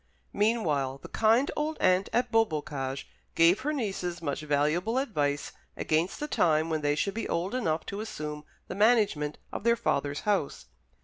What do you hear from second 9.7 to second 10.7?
father's house.